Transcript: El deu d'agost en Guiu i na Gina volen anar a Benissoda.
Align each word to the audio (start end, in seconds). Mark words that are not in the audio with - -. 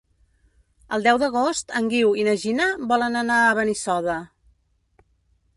El 0.97 1.03
deu 1.07 1.19
d'agost 1.23 1.75
en 1.81 1.91
Guiu 1.93 2.15
i 2.21 2.25
na 2.29 2.35
Gina 2.45 2.69
volen 2.93 3.23
anar 3.23 3.39
a 3.51 3.55
Benissoda. 3.63 4.21